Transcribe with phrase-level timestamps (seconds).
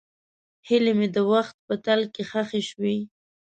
[0.67, 2.97] هیلې مې د وخت په تل کې ښخې شوې.